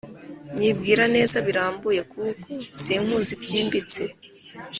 nyibwira 0.57 1.03
neza 1.15 1.35
birambuye 1.47 2.01
kuko 2.11 2.43
sinkuzi 2.81 3.33
byimbitse, 3.43 4.03